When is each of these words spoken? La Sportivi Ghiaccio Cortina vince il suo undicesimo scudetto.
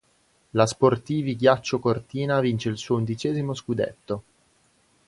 La 0.55 0.65
Sportivi 0.65 1.35
Ghiaccio 1.35 1.77
Cortina 1.77 2.39
vince 2.39 2.69
il 2.69 2.77
suo 2.79 2.95
undicesimo 2.95 3.53
scudetto. 3.53 4.23